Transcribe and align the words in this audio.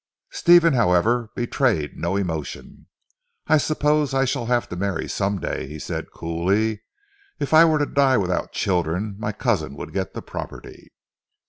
Stephen 0.31 0.73
however 0.73 1.29
betrayed 1.35 1.95
no 1.95 2.15
emotion. 2.15 2.87
"I 3.45 3.59
suppose 3.59 4.15
I 4.15 4.25
shall 4.25 4.47
have 4.47 4.67
to 4.69 4.75
marry 4.75 5.07
some 5.07 5.37
day," 5.39 5.67
he 5.67 5.77
said 5.77 6.09
coolly. 6.11 6.81
"If 7.39 7.53
I 7.53 7.65
were 7.65 7.77
to 7.77 7.85
die 7.85 8.17
without 8.17 8.51
children 8.51 9.13
my 9.19 9.31
cousin 9.31 9.75
would 9.75 9.93
get 9.93 10.15
the 10.15 10.23
property." 10.23 10.91